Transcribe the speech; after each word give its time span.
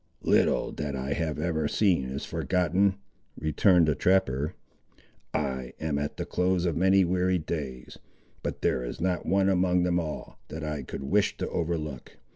"Little 0.23 0.71
that 0.71 0.95
I 0.95 1.13
have 1.13 1.37
ever 1.37 1.67
seen 1.67 2.05
is 2.05 2.25
forgotten," 2.25 2.95
returned 3.39 3.87
the 3.87 3.93
trapper: 3.93 4.55
"I 5.31 5.73
am 5.79 5.99
at 5.99 6.17
the 6.17 6.25
close 6.25 6.65
of 6.65 6.75
many 6.75 7.05
weary 7.05 7.37
days, 7.37 7.99
but 8.41 8.63
there 8.63 8.83
is 8.83 8.99
not 8.99 9.27
one 9.27 9.47
among 9.47 9.83
them 9.83 9.99
all, 9.99 10.39
that 10.47 10.63
I 10.63 10.81
could 10.81 11.03
wish 11.03 11.37
to 11.37 11.49
overlook. 11.49 12.17